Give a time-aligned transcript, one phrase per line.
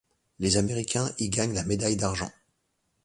[0.39, 2.31] Les Américains y gagnent la médaille d'argent.